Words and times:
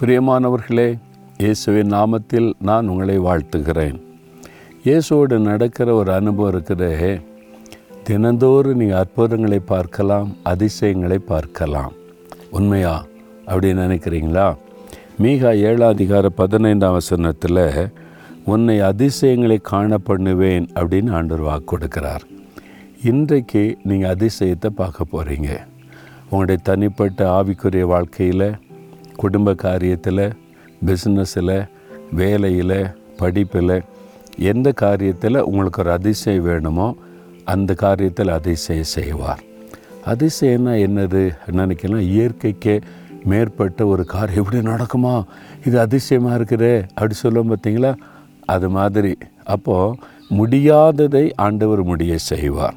பிரியமானவர்களே 0.00 0.98
இயேசுவின் 1.38 1.92
நாமத்தில் 1.92 2.52
நான் 2.58 2.88
உங்களை 2.88 3.18
வாழ்த்துகிறேன். 3.18 3.96
இயேசுவோடு 4.84 5.38
நடக்கிற 5.38 5.94
ஒரு 5.94 6.12
அனுபவம் 6.12 6.52
இருக்கிறே 6.52 7.20
தினந்தோறும் 8.04 8.76
நீங்கள் 8.76 8.98
அற்புதங்களை 8.98 9.58
பார்க்கலாம் 9.58 10.36
அதிசயங்களை 10.42 11.18
பார்க்கலாம். 11.18 11.92
உண்மையா? 12.50 13.04
அப்படின்னு 13.46 13.86
நினைக்கிறீங்களா? 13.86 14.46
மீகா 15.22 15.52
ஏழாம் 15.60 15.88
அதிகார 15.88 16.28
பதினைந்தாம் 16.28 16.92
வசனத்தில் 16.92 17.90
உன்னை 18.44 18.80
அதிசயங்களை 18.80 19.58
காண 19.62 19.98
பண்ணுவேன் 19.98 20.68
அப்படின்னு 20.74 21.10
ஆண்டவர் 21.10 21.40
வாக்கு 21.40 21.68
கொடுக்கிறார். 21.72 22.24
இன்றைக்கு 23.02 23.76
நீங்கள் 23.84 24.14
அதிசயத்தை 24.14 24.66
பார்க்க 24.66 25.12
போகிறீங்க 25.12 25.50
உங்களுடைய 26.30 26.60
தனிப்பட்ட 26.62 27.42
ஆவிக்குரிய 27.42 27.84
வாழ்க்கையில் 27.86 28.48
குடும்ப 29.22 29.54
காரியத்தில் 29.62 30.24
பிஸ்னஸில் 30.86 31.56
வேலையில் 32.20 32.80
படிப்பில் 33.16 33.76
எந்த 34.50 34.68
காரியத்தில் 34.80 35.38
உங்களுக்கு 35.48 35.82
ஒரு 35.82 35.90
அதிசயம் 35.90 36.42
வேணுமோ 36.42 36.86
அந்த 37.44 37.74
காரியத்தில் 37.80 38.30
அதிசயம் 38.38 38.90
செய்வார். 38.96 39.42
அதிசயம்னா 40.06 40.74
என்னது? 40.86 41.22
நினைக்கலாம்? 41.58 42.08
இயற்கைக்கு 42.14 42.74
மேற்பட்ட 43.24 43.86
ஒரு 43.86 44.04
காரியம் 44.04 44.42
எப்படி 44.42 44.60
நடக்குமா? 44.68 45.14
இது 45.66 45.76
அதிசயமாக 45.80 46.36
இருக்குதே 46.38 46.74
அப்படி 46.88 47.14
சொல்லுவோம் 47.14 47.50
பார்த்தீங்களா? 47.52 47.92
அது 48.46 48.68
மாதிரி. 48.70 49.12
அப்போது 49.44 49.96
முடியாததை 50.38 51.24
ஆண்டவர் 51.36 51.82
முடிய 51.82 52.18
செய்வார். 52.32 52.76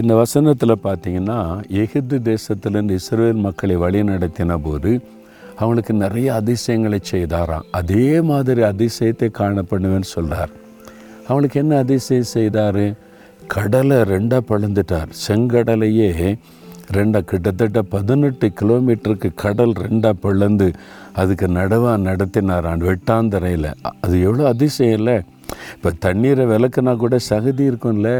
இந்த 0.00 0.12
வசனத்தில் 0.14 0.82
பார்த்தீங்கன்னா 0.84 1.38
எகிப்து 1.82 2.18
தேசத்திலேருந்து 2.30 2.98
இஸ்ரேல் 3.00 3.40
மக்களை 3.46 3.76
வழி 3.76 4.02
நடத்தின 4.02 4.58
போது 4.62 4.92
அவங்களுக்கு 5.60 5.94
நிறைய 6.04 6.28
அதிசயங்களை 6.40 6.98
செய்தாராம். 7.12 7.66
அதே 7.78 8.08
மாதிரி 8.30 8.62
அதிசயத்தை 8.72 9.28
காணப்படுவேன்னு 9.40 10.08
சொல்கிறார் 10.16 10.52
அவனுக்கு 11.30 11.56
என்ன 11.62 11.72
அதிசயம் 11.84 12.32
செய்தார்? 12.36 12.84
கடலை 13.54 13.98
ரெண்டாக 14.14 14.42
பழுந்துட்டார். 14.50 15.10
செங்கடலையே 15.26 16.10
ரெண்டாக 16.96 17.24
கிட்டத்தட்ட 17.30 17.80
பதினெட்டு 17.94 18.46
கிலோமீட்டருக்கு 18.60 19.28
கடல் 19.42 19.74
ரெண்டாக 19.84 20.14
பிளந்து 20.22 20.68
அதுக்கு 21.20 21.46
நடவாக 21.58 21.96
நடத்தினாரான் 22.08 22.84
வெட்டாந்தரையில். 22.88 23.70
அது 24.04 24.14
எவ்வளோ 24.26 24.44
அதிசயம் 24.54 24.96
இல்லை. 25.00 25.16
இப்போ 25.76 25.90
தண்ணீரை 26.06 26.44
விளக்குனா 26.52 26.92
கூட 27.04 27.16
சகதி 27.30 27.64
இருக்கும்ல. 27.70 28.10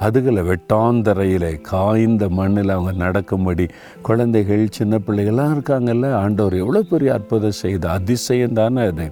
அதுகளை 0.00 0.42
வெட்டாந்தரையில் 0.50 1.60
காய்ந்த 1.60 2.28
மண்ணில் 2.28 2.68
அவங்க 2.68 2.92
நடக்கும்படி 2.92 3.66
குழந்தைகள் 4.02 4.64
சின்ன 4.70 4.98
பிள்ளைகள்லாம் 5.06 5.54
இருக்காங்கல்ல 5.56 6.12
ஆண்டவர் 6.12 6.54
எவ்வளோ 6.54 6.82
பெரிய 6.82 7.12
அற்புதம் 7.12 7.60
செய்த 7.62 7.90
அதிசயம் 7.90 8.52
தானே 8.52 8.82
அது. 8.82 9.06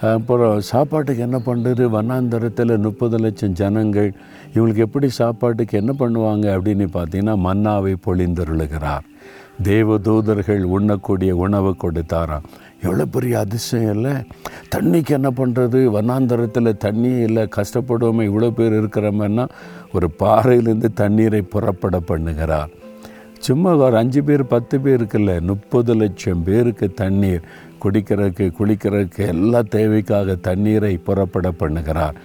அப்புறம் 0.00 0.60
சாப்பாட்டுக்கு 0.60 1.22
என்ன 1.22 1.38
பண்ணுறது? 1.46 1.84
வண்ணாந்தரத்தில் 1.96 2.78
முப்பது 2.78 3.18
லட்சம் 3.18 3.52
ஜனங்கள் 3.52 4.10
இவங்களுக்கு 4.54 4.86
எப்படி 4.86 5.08
சாப்பாட்டுக்கு 5.08 5.78
என்ன 5.78 5.94
பண்ணுவாங்க 5.98 6.46
அப்படின்னு 6.56 6.86
பார்த்தீங்கன்னா 6.94 7.36
மன்னாவை 7.46 7.94
பொழிந்தருளுகிறார். 8.06 9.04
தேவதூதர்கள் 9.62 10.62
உண்ணக்கூடிய 10.62 11.32
உணவு 11.36 11.76
கொடுத்தாராம். 11.82 12.46
எவ்வளோ 12.82 13.04
பெரிய 13.14 13.38
அதிசயம் 13.38 13.94
இல்லை. 13.94 14.14
தண்ணிக்கு 14.74 15.12
என்ன 15.18 15.30
பண்ணுறது 15.40 15.78
வண்ணாந்தரத்தில் 15.96 16.76
தண்ணி 16.84 17.10
இல்லை. 17.28 17.42
கஷ்டப்படுவோமே 17.56 18.24
இவ்வளோ 18.30 18.50
பேர் 18.58 18.76
இருக்கிறோம்னா 18.80 19.46
ஒரு 19.96 20.08
பாறையிலேருந்து 20.22 20.90
தண்ணீரை 21.02 21.42
புறப்பட 21.54 22.00
பண்ணுகிறார். 22.10 22.70
சும்மா 23.46 23.70
ஒரு 23.76 23.96
அஞ்சு 23.96 24.20
பேர் 24.28 24.42
பத்து 24.46 24.78
பேருக்குல்ல 24.78 25.34
முப்பது 25.50 25.94
லட்சம் 25.94 26.42
பேருக்கு 26.48 26.86
தண்ணீர் 27.02 27.46
குடிக்கிறதுக்கு 27.84 28.46
குளிக்கிறதுக்கு 28.58 29.22
எல்லா 29.34 29.60
தேவைக்காக 29.76 30.34
தண்ணீரை 30.48 30.94
புறப்பட 31.08 31.48
பண்ணுகிறார். 31.62 32.16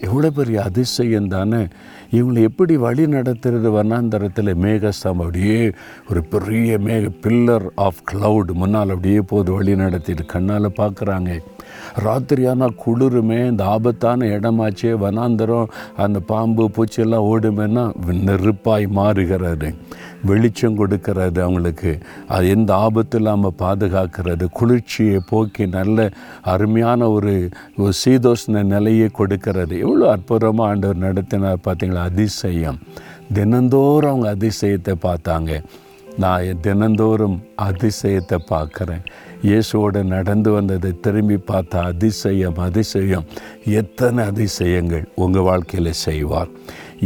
எவ்வளோ 0.00 0.30
பெரிய 0.30 0.62
அதிசயம் 0.62 1.28
தானே? 1.28 1.66
இவங்களை 2.12 2.42
எப்படி 2.42 2.76
வழி 2.76 3.06
நடத்துறது? 3.06 3.68
வண்ணாந்தரத்தில் 3.70 4.54
மேகஸ்தம் 4.54 5.18
அப்படியே 5.18 5.72
ஒரு 6.10 6.24
பெரிய 6.24 6.78
மேக 6.78 7.10
பில்லர் 7.22 7.66
ஆஃப் 7.74 8.02
க்ளவுட் 8.12 8.52
முன்னால் 8.52 8.88
அப்படியே 8.88 9.20
போது 9.20 9.52
வழி 9.52 9.76
நடத்திட்டு 9.76 10.26
கண்ணால் 10.26 10.76
பார்க்குறாங்க. 10.76 11.40
ராத்திரியானால் 12.04 12.76
குளிருமே 12.86 13.46
இந்த 13.46 13.64
ஆபத்தான 13.64 14.26
இடமாச்சே 14.26 14.92
வனாந்தரம் 15.04 15.66
அந்த 15.96 16.20
பாம்பு 16.20 16.70
பூச்சியெல்லாம் 16.76 17.28
ஓடுமேன்னா 17.32 17.84
நெருப்பாய் 18.04 18.86
மாறுகிறாரு 18.94 19.74
வெளிச்சம் 20.30 20.78
கொடுக்கறது 20.80 21.38
அவங்களுக்கு. 21.46 21.92
அது 22.34 22.44
எந்த 22.48 22.70
ஆபத்து 22.86 23.18
இல்லாமல் 23.18 23.58
பாதுகாக்கிறது. 23.58 24.46
குளிர்ச்சியை 24.58 25.20
போக்கி 25.30 25.66
நல்ல 25.78 26.08
அருமையான 26.54 27.08
ஒரு 27.16 27.34
சீதோஷ்ண 28.02 28.64
நிலையை 28.74 29.08
கொடுக்கறது. 29.18 29.74
எவ்வளோ 29.86 30.10
அற்புதமாக 30.10 30.70
ஆண்டவர் 30.70 31.04
நடத்தினார் 31.06 31.64
பார்த்தீங்களா 31.66 32.04
அதிசயம். 32.12 32.80
தினந்தோறும் 33.32 34.12
அவங்க 34.12 34.28
அதிசயத்தை 34.36 34.94
பார்த்தாங்க. 35.08 35.52
நான் 36.22 36.60
தினந்தோறும் 36.60 37.36
அதிசயத்தை 37.68 38.38
பார்க்குறேன். 38.50 39.04
இயேசுவோடு 39.42 40.00
நடந்து 40.04 40.50
வந்ததை 40.52 40.90
திரும்பி 41.00 41.36
பார்த்த 41.36 41.82
அதிசயம் 41.82 42.58
அதிசயம். 42.66 43.26
எத்தனை 43.80 44.24
அதிசயங்கள் 44.24 45.04
உங்கள் 45.14 45.42
வாழ்க்கையில் 45.42 46.00
செய்வார். 46.06 46.52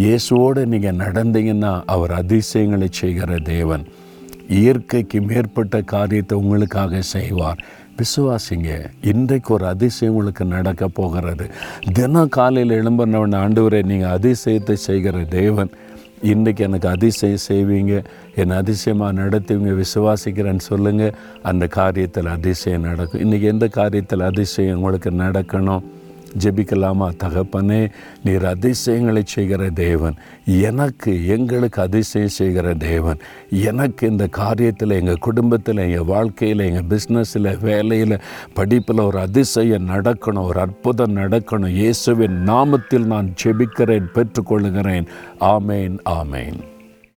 இயேசுவோடு 0.05 0.63
நீங்கள் 0.67 1.01
நடந்தீங்கன்னா 1.05 1.73
அவர் 1.87 2.11
அதிசயங்களை 2.11 2.89
செய்கிற 2.91 3.39
தேவன். 3.55 3.85
இயற்கைக்கு 4.61 5.19
மேற்பட்ட 5.23 5.81
காரியத்தை 5.95 6.39
உங்களுக்காக 6.39 7.01
செய்வார். 7.01 7.61
விசுவாசிங்க 8.01 8.71
இன்றைக்கு 9.13 9.51
ஒரு 9.55 9.67
அதிசயம் 9.67 10.13
உங்களுக்கு 10.13 10.45
நடக்க 10.45 10.89
போகிறது. 10.89 11.45
தினம் 11.93 12.35
காலையில் 12.37 12.77
எழும்பினவன் 12.81 13.37
ஆண்டவரை 13.43 13.81
நீங்கள் 13.83 14.15
அதிசயத்தை 14.19 14.77
செய்கிற 14.89 15.25
தேவன். 15.25 15.71
இன்றைக்கி 16.23 16.59
எனக்கு 16.59 16.89
அதிசயம் 16.89 17.45
செய்வீங்க 17.49 18.05
என்னை 18.35 18.57
அதிசயமாக 18.57 19.21
நடத்துவீங்க 19.23 19.83
விசுவாசிக்கிறேன்னு 19.83 20.59
சொல்லுங்கள் 20.59 21.15
அந்த 21.43 21.67
காரியத்தில் 21.67 22.27
அதிசயம் 22.27 22.81
நடக்கும். 22.81 23.21
இன்றைக்கி 23.21 23.41
எந்த 23.41 23.67
காரியத்தில் 23.67 24.23
அதிசயம் 24.23 24.77
உங்களுக்கு 24.77 25.11
நடக்கணும்? 25.11 25.83
ஜெபிக்கலாமா 26.39 27.09
தகப்பனே 27.25 27.91
நீர் 28.25 28.47
அதிசயங்களை 28.47 29.23
செய்கிற 29.25 29.71
தேவன். 29.71 30.15
எனக்கு 30.45 31.27
எங்களுக்கு 31.27 31.83
அதிசயம் 31.83 32.29
செய்கிற 32.29 32.75
தேவன். 32.75 33.19
எனக்கு 33.51 34.09
இந்த 34.09 34.29
காரியத்தில் 34.37 34.99
எங்கள் 35.01 35.19
குடும்பத்தில் 35.19 35.77
எங்கள் 35.77 36.05
வாழ்க்கையில் 36.05 36.59
எங்கள் 36.59 36.99
பிஸ்னஸில் 36.99 37.61
வேலையில் 37.61 38.21
படிப்பில் 38.55 38.99
ஒரு 38.99 39.19
அதிசயம் 39.19 39.89
நடக்கணும் 39.89 40.43
ஒரு 40.43 40.61
அற்புதம் 40.61 41.17
நடக்கணும். 41.17 41.69
இயேசுவின் 41.69 42.45
நாமத்தில் 42.47 43.05
நான் 43.05 43.35
ஜெபிக்கிறேன் 43.45 44.07
பெற்றுக்கொள்கிறேன் 44.15 45.07
ஆமேன் 45.41 45.99
ஆமேன். 46.05 46.59